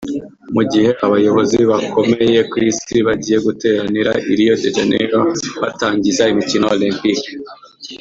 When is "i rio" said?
4.31-4.55